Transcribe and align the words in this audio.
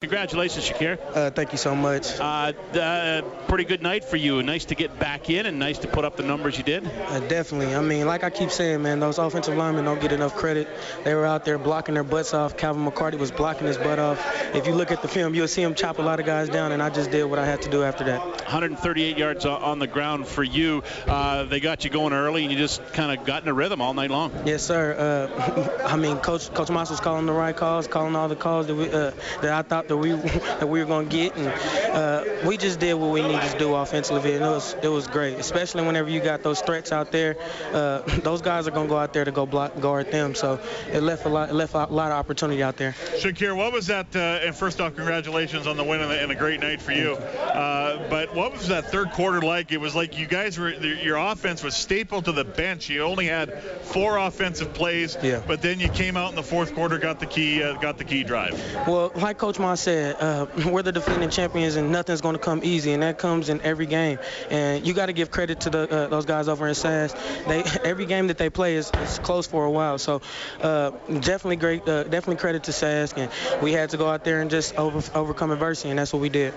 Congratulations, 0.00 0.66
Shakir. 0.66 0.98
Uh, 1.14 1.30
thank 1.30 1.52
you 1.52 1.58
so 1.58 1.76
much. 1.76 2.18
Uh, 2.18 2.54
uh, 2.72 3.20
pretty 3.48 3.64
good 3.64 3.82
night 3.82 4.02
for 4.02 4.16
you. 4.16 4.42
Nice 4.42 4.64
to 4.64 4.74
get 4.74 4.98
back 4.98 5.28
in 5.28 5.44
and 5.44 5.58
nice 5.58 5.76
to 5.80 5.88
put 5.88 6.06
up 6.06 6.16
the 6.16 6.22
numbers 6.22 6.56
you 6.56 6.64
did. 6.64 6.86
Uh, 6.86 7.20
definitely. 7.20 7.74
I 7.74 7.82
mean, 7.82 8.06
like 8.06 8.24
I 8.24 8.30
keep 8.30 8.50
saying, 8.50 8.80
man, 8.80 8.98
those 8.98 9.18
offensive 9.18 9.58
linemen 9.58 9.84
don't 9.84 10.00
get 10.00 10.12
enough 10.12 10.34
credit. 10.34 10.68
They 11.04 11.14
were 11.14 11.26
out 11.26 11.44
there 11.44 11.58
blocking 11.58 11.92
their 11.92 12.02
butts 12.02 12.32
off. 12.32 12.56
Calvin 12.56 12.82
McCarty 12.82 13.18
was 13.18 13.30
blocking 13.30 13.66
his 13.66 13.76
butt 13.76 13.98
off. 13.98 14.26
If 14.54 14.66
you 14.66 14.72
look 14.72 14.90
at 14.90 15.02
the 15.02 15.08
film, 15.08 15.34
you'll 15.34 15.48
see 15.48 15.60
him 15.60 15.74
chop 15.74 15.98
a 15.98 16.02
lot 16.02 16.18
of 16.18 16.24
guys 16.24 16.48
down, 16.48 16.72
and 16.72 16.82
I 16.82 16.88
just 16.88 17.10
did 17.10 17.24
what 17.24 17.38
I 17.38 17.44
had 17.44 17.60
to 17.60 17.70
do 17.70 17.82
after 17.82 18.04
that. 18.04 18.20
138 18.20 19.18
yards 19.18 19.44
on 19.44 19.80
the 19.80 19.86
ground 19.86 20.26
for 20.26 20.42
you. 20.42 20.82
Uh, 21.06 21.44
they 21.44 21.60
got 21.60 21.84
you 21.84 21.90
going 21.90 22.14
early, 22.14 22.44
and 22.44 22.50
you 22.50 22.56
just 22.56 22.82
kind 22.94 23.18
of 23.18 23.26
got 23.26 23.42
in 23.42 23.50
a 23.50 23.52
rhythm 23.52 23.82
all 23.82 23.92
night 23.92 24.10
long. 24.10 24.32
Yes, 24.46 24.62
sir. 24.62 24.94
Uh, 24.96 25.84
I 25.86 25.96
mean, 25.96 26.16
Coach 26.20 26.54
Coach 26.54 26.70
Maas 26.70 26.88
was 26.88 27.00
calling 27.00 27.26
the 27.26 27.34
right 27.34 27.54
calls, 27.54 27.86
calling 27.86 28.16
all 28.16 28.28
the 28.28 28.34
calls 28.34 28.66
that 28.66 28.74
we 28.74 28.90
uh, 28.90 29.10
that 29.42 29.52
I 29.52 29.60
thought 29.60 29.89
that 29.90 29.96
we 29.96 30.12
that 30.60 30.68
we 30.68 30.80
were 30.80 30.86
going 30.86 31.08
to 31.08 31.16
get, 31.16 31.36
and 31.36 31.48
uh, 31.48 32.24
we 32.46 32.56
just 32.56 32.80
did 32.80 32.94
what 32.94 33.10
we 33.10 33.22
needed 33.22 33.50
to 33.50 33.58
do 33.58 33.74
offensively, 33.74 34.34
and 34.34 34.44
it 34.44 34.48
was 34.48 34.74
it 34.82 34.88
was 34.88 35.06
great. 35.06 35.38
Especially 35.38 35.84
whenever 35.84 36.08
you 36.08 36.20
got 36.20 36.42
those 36.42 36.60
threats 36.60 36.92
out 36.92 37.12
there, 37.12 37.36
uh, 37.72 38.00
those 38.22 38.40
guys 38.40 38.66
are 38.66 38.70
going 38.70 38.86
to 38.86 38.90
go 38.90 38.98
out 38.98 39.12
there 39.12 39.24
to 39.24 39.32
go 39.32 39.44
block 39.46 39.78
guard 39.80 40.10
them. 40.10 40.34
So 40.34 40.60
it 40.92 41.02
left 41.02 41.26
a 41.26 41.28
lot 41.28 41.50
it 41.50 41.54
left 41.54 41.74
a 41.74 41.78
lot 41.86 42.12
of 42.12 42.18
opportunity 42.18 42.62
out 42.62 42.76
there. 42.76 42.92
Shakir, 43.18 43.56
what 43.56 43.72
was 43.72 43.88
that? 43.88 44.14
Uh, 44.14 44.46
and 44.46 44.54
first 44.54 44.80
off, 44.80 44.94
congratulations 44.94 45.66
on 45.66 45.76
the 45.76 45.84
win 45.84 46.00
and, 46.00 46.12
and 46.12 46.32
a 46.32 46.36
great 46.36 46.60
night 46.60 46.80
for 46.80 46.92
you. 46.92 47.12
Uh, 47.14 48.08
but 48.08 48.34
what 48.34 48.52
was 48.52 48.68
that 48.68 48.90
third 48.90 49.10
quarter 49.10 49.40
like? 49.40 49.72
It 49.72 49.78
was 49.78 49.94
like 49.94 50.16
you 50.16 50.26
guys 50.26 50.58
were 50.58 50.70
your 50.70 51.16
offense 51.16 51.62
was 51.62 51.74
stapled 51.74 52.26
to 52.26 52.32
the 52.32 52.44
bench. 52.44 52.88
You 52.88 53.02
only 53.02 53.26
had 53.26 53.60
four 53.82 54.18
offensive 54.18 54.72
plays, 54.72 55.16
yeah. 55.22 55.42
but 55.46 55.62
then 55.62 55.80
you 55.80 55.88
came 55.88 56.16
out 56.16 56.30
in 56.30 56.36
the 56.36 56.42
fourth 56.42 56.74
quarter, 56.74 56.98
got 56.98 57.18
the 57.18 57.26
key, 57.26 57.62
uh, 57.62 57.74
got 57.74 57.98
the 57.98 58.04
key 58.04 58.22
drive. 58.22 58.52
Well, 58.86 59.12
like 59.16 59.38
Coach 59.38 59.58
Maas 59.58 59.79
said, 59.80 60.16
uh, 60.20 60.46
we're 60.66 60.82
the 60.82 60.92
defending 60.92 61.30
champions, 61.30 61.76
and 61.76 61.90
nothing's 61.90 62.20
going 62.20 62.34
to 62.36 62.40
come 62.40 62.60
easy, 62.62 62.92
and 62.92 63.02
that 63.02 63.18
comes 63.18 63.48
in 63.48 63.60
every 63.62 63.86
game. 63.86 64.18
And 64.50 64.86
you 64.86 64.94
got 64.94 65.06
to 65.06 65.12
give 65.12 65.30
credit 65.30 65.60
to 65.62 65.70
the, 65.70 65.90
uh, 65.90 66.06
those 66.08 66.26
guys 66.26 66.48
over 66.48 66.66
in 66.66 66.74
Sask. 66.74 67.16
They 67.46 67.62
every 67.88 68.06
game 68.06 68.28
that 68.28 68.38
they 68.38 68.50
play 68.50 68.76
is, 68.76 68.90
is 69.02 69.18
close 69.18 69.46
for 69.46 69.64
a 69.64 69.70
while. 69.70 69.98
So 69.98 70.22
uh, 70.60 70.90
definitely 71.08 71.56
great, 71.56 71.88
uh, 71.88 72.04
definitely 72.04 72.36
credit 72.36 72.64
to 72.64 72.72
Sask, 72.72 73.16
and 73.16 73.62
we 73.62 73.72
had 73.72 73.90
to 73.90 73.96
go 73.96 74.08
out 74.08 74.24
there 74.24 74.40
and 74.40 74.50
just 74.50 74.76
over, 74.76 75.02
overcome 75.18 75.50
adversity, 75.50 75.90
and 75.90 75.98
that's 75.98 76.12
what 76.12 76.22
we 76.22 76.28
did. 76.28 76.54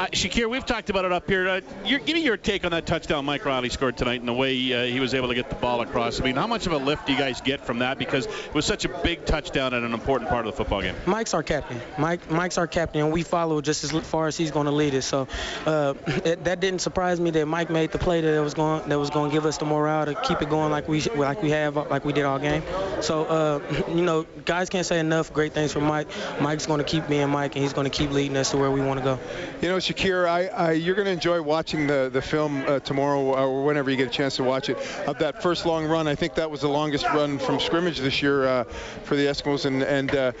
Uh, 0.00 0.06
Shakir, 0.06 0.48
we've 0.48 0.64
talked 0.64 0.88
about 0.88 1.04
it 1.04 1.12
up 1.12 1.28
here. 1.28 1.46
Uh, 1.46 1.60
give 1.84 2.06
me 2.06 2.22
your 2.22 2.38
take 2.38 2.64
on 2.64 2.70
that 2.70 2.86
touchdown 2.86 3.26
Mike 3.26 3.44
Reilly 3.44 3.68
scored 3.68 3.98
tonight 3.98 4.20
and 4.20 4.28
the 4.28 4.32
way 4.32 4.72
uh, 4.72 4.84
he 4.84 4.98
was 4.98 5.12
able 5.12 5.28
to 5.28 5.34
get 5.34 5.50
the 5.50 5.56
ball 5.56 5.82
across. 5.82 6.18
I 6.18 6.24
mean, 6.24 6.36
how 6.36 6.46
much 6.46 6.66
of 6.66 6.72
a 6.72 6.78
lift 6.78 7.06
do 7.06 7.12
you 7.12 7.18
guys 7.18 7.42
get 7.42 7.60
from 7.60 7.80
that? 7.80 7.98
Because 7.98 8.24
it 8.24 8.54
was 8.54 8.64
such 8.64 8.86
a 8.86 8.88
big 8.88 9.26
touchdown 9.26 9.74
and 9.74 9.84
an 9.84 9.92
important 9.92 10.30
part 10.30 10.46
of 10.46 10.52
the 10.52 10.56
football 10.56 10.80
game. 10.80 10.94
Mike's 11.04 11.34
our 11.34 11.42
captain. 11.42 11.78
Mike, 11.98 12.30
Mike's 12.40 12.56
our 12.56 12.66
captain, 12.66 13.02
and 13.02 13.12
we 13.12 13.22
follow 13.22 13.60
just 13.60 13.84
as 13.84 13.90
far 14.06 14.26
as 14.26 14.34
he's 14.34 14.50
going 14.50 14.64
to 14.64 14.72
lead 14.72 14.94
us. 14.94 15.04
So 15.04 15.28
uh, 15.66 15.92
it, 16.24 16.42
that 16.44 16.58
didn't 16.58 16.80
surprise 16.80 17.20
me 17.20 17.30
that 17.32 17.44
Mike 17.44 17.68
made 17.68 17.92
the 17.92 17.98
play 17.98 18.22
that 18.22 18.40
was 18.40 18.54
going 18.54 18.88
that 18.88 18.98
was 18.98 19.10
going 19.10 19.28
to 19.28 19.36
give 19.36 19.44
us 19.44 19.58
the 19.58 19.66
morale 19.66 20.06
to 20.06 20.14
keep 20.14 20.40
it 20.40 20.48
going 20.48 20.70
like 20.70 20.88
we 20.88 21.02
like 21.02 21.42
we 21.42 21.50
have 21.50 21.76
like 21.76 22.06
we 22.06 22.14
did 22.14 22.24
all 22.24 22.38
game. 22.38 22.62
So 23.02 23.24
uh, 23.26 23.84
you 23.88 24.02
know, 24.02 24.24
guys 24.46 24.70
can't 24.70 24.86
say 24.86 24.98
enough 24.98 25.34
great 25.34 25.52
things 25.52 25.70
for 25.70 25.80
Mike. 25.80 26.08
Mike's 26.40 26.64
going 26.64 26.78
to 26.78 26.84
keep 26.84 27.06
being 27.08 27.28
Mike, 27.28 27.56
and 27.56 27.62
he's 27.62 27.74
going 27.74 27.84
to 27.84 27.90
keep 27.90 28.10
leading 28.10 28.38
us 28.38 28.52
to 28.52 28.56
where 28.56 28.70
we 28.70 28.80
want 28.80 29.00
to 29.00 29.04
go. 29.04 29.18
You 29.60 29.68
know, 29.68 29.76
Shakir, 29.76 30.26
I, 30.26 30.46
I, 30.46 30.72
you're 30.72 30.94
going 30.94 31.04
to 31.04 31.12
enjoy 31.12 31.42
watching 31.42 31.86
the, 31.86 32.08
the 32.10 32.22
film 32.22 32.64
uh, 32.66 32.80
tomorrow 32.80 33.34
uh, 33.34 33.46
or 33.46 33.66
whenever 33.66 33.90
you 33.90 33.98
get 33.98 34.08
a 34.08 34.10
chance 34.10 34.36
to 34.36 34.44
watch 34.44 34.70
it. 34.70 34.78
Of 35.06 35.18
that 35.18 35.42
first 35.42 35.66
long 35.66 35.84
run, 35.84 36.08
I 36.08 36.14
think 36.14 36.36
that 36.36 36.50
was 36.50 36.62
the 36.62 36.68
longest 36.68 37.04
run 37.08 37.38
from 37.38 37.60
scrimmage 37.60 37.98
this 37.98 38.22
year 38.22 38.46
uh, 38.46 38.64
for 39.04 39.14
the 39.16 39.26
Eskimos. 39.26 39.66
And, 39.66 39.82
and 39.82 40.14
uh, 40.14 40.32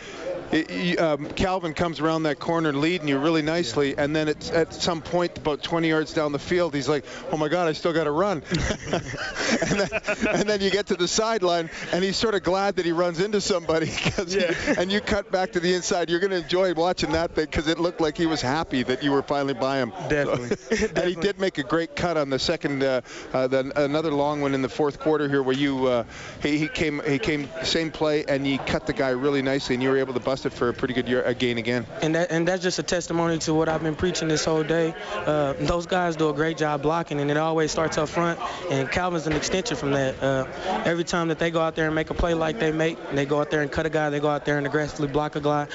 it, 0.52 0.98
um, 0.98 1.26
Calvin 1.30 1.74
comes 1.74 1.89
around 1.98 2.24
that 2.24 2.38
corner 2.38 2.72
leading 2.72 3.08
you 3.08 3.18
really 3.18 3.42
nicely, 3.42 3.96
and 3.96 4.14
then 4.14 4.28
it's 4.28 4.50
at 4.50 4.72
some 4.74 5.00
point 5.00 5.38
about 5.38 5.62
20 5.62 5.88
yards 5.88 6.12
down 6.12 6.32
the 6.32 6.38
field, 6.38 6.74
he's 6.74 6.88
like, 6.88 7.04
"Oh 7.32 7.36
my 7.36 7.48
God, 7.48 7.66
I 7.68 7.72
still 7.72 7.92
got 7.92 8.04
to 8.04 8.10
run." 8.10 8.42
and, 8.50 9.80
then, 9.80 9.88
and, 10.28 10.48
then, 10.48 10.60
you 10.60 10.70
get 10.70 10.88
to 10.88 10.96
the 10.96 11.08
sideline, 11.08 11.70
and 11.92 12.04
he's 12.04 12.16
sort 12.16 12.34
of 12.34 12.42
glad 12.42 12.76
that 12.76 12.84
he 12.84 12.92
runs 12.92 13.20
into 13.20 13.40
somebody, 13.40 13.90
yeah. 14.28 14.52
and 14.78 14.92
you 14.92 15.00
cut 15.00 15.32
back 15.32 15.52
to 15.52 15.60
the 15.60 15.74
inside. 15.74 16.10
You're 16.10 16.20
going 16.20 16.30
to 16.30 16.42
enjoy 16.42 16.74
watching 16.74 17.12
that 17.12 17.34
thing 17.34 17.46
because 17.46 17.66
it 17.66 17.78
looked 17.78 18.00
like 18.00 18.16
he 18.16 18.26
was 18.26 18.42
happy 18.42 18.82
that 18.82 19.02
you 19.02 19.12
were 19.12 19.22
finally 19.22 19.54
by 19.54 19.78
him. 19.78 19.90
Definitely. 20.08 20.56
So, 20.76 20.86
and 20.94 21.08
he 21.08 21.14
did 21.14 21.40
make 21.40 21.58
a 21.58 21.62
great 21.62 21.96
cut 21.96 22.16
on 22.16 22.30
the 22.30 22.38
second, 22.38 22.82
uh, 22.82 23.00
uh, 23.32 23.46
the, 23.46 23.72
another 23.82 24.10
long 24.10 24.40
one 24.40 24.54
in 24.54 24.62
the 24.62 24.68
fourth 24.68 25.00
quarter 25.00 25.28
here, 25.28 25.42
where 25.42 25.56
you 25.56 25.86
uh, 25.86 26.04
he, 26.42 26.58
he 26.58 26.68
came 26.68 27.00
he 27.06 27.18
came 27.18 27.48
same 27.62 27.90
play, 27.90 28.24
and 28.26 28.46
you 28.46 28.58
cut 28.58 28.86
the 28.86 28.92
guy 28.92 29.10
really 29.10 29.42
nicely, 29.42 29.74
and 29.74 29.82
you 29.82 29.90
were 29.90 29.98
able 29.98 30.14
to 30.14 30.20
bust 30.20 30.46
it 30.46 30.52
for 30.52 30.68
a 30.68 30.74
pretty 30.74 30.94
good 30.94 31.08
year, 31.08 31.22
a 31.22 31.34
gain 31.34 31.58
again. 31.58 31.79
And 32.02 32.14
that 32.14 32.30
and 32.30 32.46
that's 32.46 32.62
just 32.62 32.78
a 32.78 32.82
testimony 32.82 33.38
to 33.38 33.54
what 33.54 33.68
I've 33.68 33.82
been 33.82 33.96
preaching 33.96 34.28
this 34.28 34.44
whole 34.44 34.62
day. 34.62 34.94
Uh, 35.14 35.54
those 35.54 35.86
guys 35.86 36.16
do 36.16 36.28
a 36.28 36.32
great 36.32 36.56
job 36.56 36.82
blocking, 36.82 37.20
and 37.20 37.30
it 37.30 37.36
always 37.36 37.70
starts 37.70 37.98
up 37.98 38.08
front. 38.08 38.38
And 38.70 38.90
Calvin's 38.90 39.26
an 39.26 39.34
extension 39.34 39.76
from 39.76 39.92
that. 39.92 40.22
Uh, 40.22 40.46
every 40.84 41.04
time 41.04 41.28
that 41.28 41.38
they 41.38 41.50
go 41.50 41.60
out 41.60 41.74
there 41.74 41.86
and 41.86 41.94
make 41.94 42.10
a 42.10 42.14
play 42.14 42.34
like 42.34 42.58
they 42.58 42.72
make, 42.72 42.98
they 43.12 43.26
go 43.26 43.40
out 43.40 43.50
there 43.50 43.62
and 43.62 43.70
cut 43.70 43.86
a 43.86 43.90
guy. 43.90 44.10
They 44.10 44.20
go 44.20 44.28
out 44.28 44.44
there 44.44 44.58
and 44.58 44.66
aggressively 44.66 45.08
block 45.08 45.36
a 45.36 45.40
guy. 45.40 45.66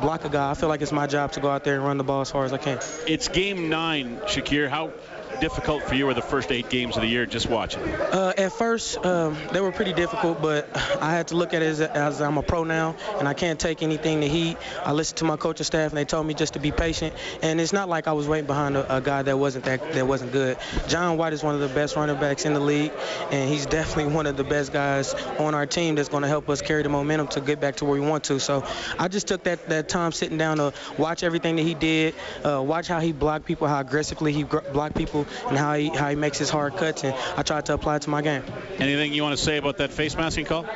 Block 0.00 0.24
a 0.24 0.28
guy. 0.28 0.50
I 0.50 0.54
feel 0.54 0.68
like 0.68 0.82
it's 0.82 0.92
my 0.92 1.06
job 1.06 1.32
to 1.32 1.40
go 1.40 1.50
out 1.50 1.64
there 1.64 1.74
and 1.74 1.84
run 1.84 1.98
the 1.98 2.04
ball 2.04 2.20
as 2.20 2.30
far 2.30 2.44
as 2.44 2.52
I 2.52 2.58
can. 2.58 2.78
It's 3.06 3.28
game 3.28 3.68
nine, 3.68 4.18
Shakir. 4.26 4.68
How 4.68 4.92
difficult 5.40 5.82
for 5.82 5.94
you 5.94 6.06
were 6.06 6.14
the 6.14 6.22
first 6.22 6.50
eight 6.52 6.68
games 6.68 6.96
of 6.96 7.02
the 7.02 7.08
year 7.08 7.26
just 7.26 7.48
watching? 7.48 7.82
Uh, 7.82 8.32
at 8.36 8.52
first, 8.52 9.04
um, 9.04 9.36
they 9.52 9.60
were 9.60 9.72
pretty 9.72 9.92
difficult, 9.92 10.40
but 10.42 10.68
I 11.00 11.12
had 11.12 11.28
to 11.28 11.36
look 11.36 11.54
at 11.54 11.62
it 11.62 11.66
as, 11.66 11.80
as, 11.80 12.20
I'm 12.20 12.38
a 12.38 12.42
pro 12.42 12.64
now, 12.64 12.96
and 13.18 13.28
I 13.28 13.34
can't 13.34 13.58
take 13.58 13.82
anything 13.82 14.20
to 14.20 14.28
heat. 14.28 14.56
I 14.84 14.92
listened 14.92 15.18
to 15.18 15.24
my 15.24 15.36
coaching 15.36 15.64
staff, 15.64 15.90
and 15.90 15.98
they 15.98 16.04
told 16.04 16.26
me 16.26 16.34
just 16.34 16.54
to 16.54 16.60
be 16.60 16.72
patient. 16.72 17.14
And 17.42 17.60
it's 17.60 17.72
not 17.72 17.88
like 17.88 18.08
I 18.08 18.12
was 18.12 18.26
waiting 18.26 18.46
behind 18.46 18.76
a, 18.76 18.96
a 18.96 19.00
guy 19.00 19.22
that 19.22 19.38
wasn't 19.38 19.64
that 19.64 19.92
that 19.92 20.06
wasn't 20.06 20.32
good. 20.32 20.58
John 20.88 21.16
White 21.16 21.32
is 21.32 21.42
one 21.42 21.54
of 21.54 21.60
the 21.60 21.68
best 21.68 21.96
running 21.96 22.16
backs 22.16 22.44
in 22.44 22.54
the 22.54 22.60
league, 22.60 22.92
and 23.30 23.48
he's 23.48 23.66
definitely 23.66 24.12
one 24.12 24.26
of 24.26 24.36
the 24.36 24.44
best 24.44 24.72
guys 24.72 25.14
on 25.38 25.54
our 25.54 25.66
team 25.66 25.94
that's 25.94 26.08
going 26.08 26.22
to 26.22 26.28
help 26.28 26.48
us 26.48 26.60
carry 26.62 26.82
the 26.82 26.88
momentum 26.88 27.28
to 27.28 27.40
get 27.40 27.60
back 27.60 27.76
to 27.76 27.84
where 27.84 28.00
we 28.00 28.06
want 28.06 28.24
to. 28.24 28.40
So 28.40 28.64
I 28.98 29.08
just 29.08 29.28
took 29.28 29.44
that, 29.44 29.68
that 29.68 29.88
time 29.88 30.12
sitting 30.12 30.38
down 30.38 30.58
to 30.58 30.72
watch 30.96 31.22
everything 31.22 31.56
that 31.56 31.62
he 31.62 31.74
did, 31.74 32.14
uh, 32.44 32.62
watch 32.62 32.88
how 32.88 33.00
he 33.00 33.12
blocked 33.12 33.46
people, 33.46 33.68
how 33.68 33.80
aggressively 33.80 34.32
he 34.32 34.44
blocked 34.44 34.96
people, 34.96 35.26
and 35.48 35.56
how 35.56 35.74
he 35.74 35.88
how 35.88 36.08
he 36.08 36.16
makes 36.16 36.38
his 36.38 36.50
hard 36.50 36.76
cuts, 36.76 37.04
and 37.04 37.14
I 37.36 37.42
try 37.42 37.60
to 37.60 37.74
apply 37.74 37.96
it 37.96 38.02
to 38.02 38.10
my 38.10 38.22
game. 38.22 38.42
Anything 38.78 39.12
you 39.12 39.22
want 39.22 39.36
to 39.36 39.42
say 39.42 39.56
about 39.56 39.78
that 39.78 39.92
face 39.92 40.16
masking 40.16 40.44
call? 40.44 40.66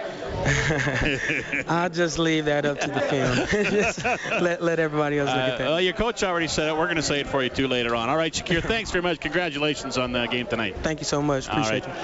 I'll 1.68 1.90
just 1.90 2.18
leave 2.18 2.46
that 2.46 2.64
up 2.64 2.80
to 2.80 2.88
the 2.88 3.00
film. 3.00 3.46
just 3.70 4.04
let, 4.04 4.62
let 4.62 4.80
everybody 4.80 5.18
else 5.18 5.28
look 5.28 5.36
uh, 5.36 5.52
at 5.52 5.58
that. 5.58 5.68
Well, 5.68 5.80
your 5.80 5.92
coach 5.92 6.22
already 6.24 6.48
said 6.48 6.68
it. 6.68 6.76
We're 6.76 6.86
going 6.86 6.96
to 6.96 7.02
say 7.02 7.20
it 7.20 7.28
for 7.28 7.42
you 7.42 7.48
too 7.48 7.68
later 7.68 7.94
on. 7.94 8.08
All 8.08 8.16
right, 8.16 8.32
Shakir, 8.32 8.62
thanks 8.62 8.90
very 8.90 9.02
much. 9.02 9.20
Congratulations 9.20 9.98
on 9.98 10.12
the 10.12 10.26
game 10.26 10.46
tonight. 10.46 10.76
Thank 10.82 11.00
you 11.00 11.04
so 11.04 11.22
much. 11.22 11.46
Appreciate 11.48 11.86
you. 11.86 11.92